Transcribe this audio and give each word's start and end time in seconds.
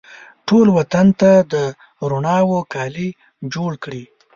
ټول 0.47 0.65
وطن 0.77 1.07
ته 1.19 1.31
د 1.51 1.53
روڼاوو 2.09 2.59
کالي 2.73 3.09
جوړکړي 3.53 4.03